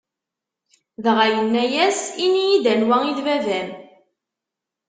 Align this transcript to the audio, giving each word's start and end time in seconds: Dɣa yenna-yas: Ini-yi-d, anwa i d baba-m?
Dɣa 1.03 1.25
yenna-yas: 1.33 1.99
Ini-yi-d, 2.25 2.65
anwa 2.73 2.97
i 3.09 3.11
d 3.17 3.19
baba-m? 3.25 3.69